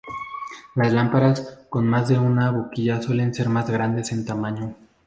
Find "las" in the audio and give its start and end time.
0.73-0.93